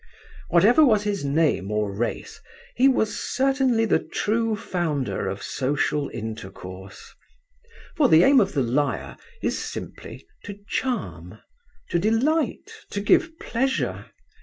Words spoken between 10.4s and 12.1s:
to charm, to